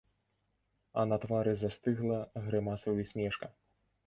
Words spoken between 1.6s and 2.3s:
застыгла